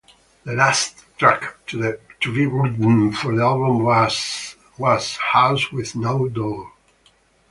The 0.45 0.53
last 0.53 1.05
track 1.19 1.63
to 1.67 1.95
be 2.25 2.47
written 2.47 3.11
for 3.13 3.35
the 3.35 3.43
album 3.43 3.83
was 3.83 5.17
"House 5.17 5.71
with 5.71 5.95
No 5.95 6.27
Door". 6.27 6.71